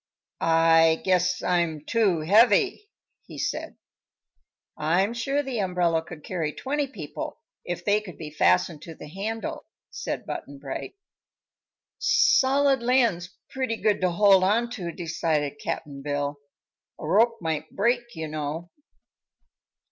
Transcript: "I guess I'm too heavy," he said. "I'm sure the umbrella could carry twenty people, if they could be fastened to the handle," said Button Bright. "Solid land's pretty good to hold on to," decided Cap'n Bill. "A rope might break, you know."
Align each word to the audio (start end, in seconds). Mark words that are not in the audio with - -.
"I 0.39 0.99
guess 1.05 1.43
I'm 1.43 1.85
too 1.85 2.21
heavy," 2.21 2.89
he 3.27 3.37
said. 3.37 3.75
"I'm 4.75 5.13
sure 5.13 5.43
the 5.43 5.59
umbrella 5.59 6.01
could 6.03 6.23
carry 6.23 6.53
twenty 6.53 6.87
people, 6.87 7.37
if 7.65 7.85
they 7.85 8.01
could 8.01 8.17
be 8.17 8.31
fastened 8.31 8.81
to 8.81 8.95
the 8.95 9.07
handle," 9.07 9.67
said 9.91 10.25
Button 10.25 10.57
Bright. 10.57 10.95
"Solid 11.99 12.81
land's 12.81 13.37
pretty 13.51 13.77
good 13.77 14.01
to 14.01 14.09
hold 14.09 14.43
on 14.43 14.71
to," 14.71 14.91
decided 14.91 15.59
Cap'n 15.63 16.01
Bill. 16.01 16.39
"A 16.99 17.05
rope 17.07 17.37
might 17.39 17.69
break, 17.69 18.15
you 18.15 18.27
know." 18.27 18.71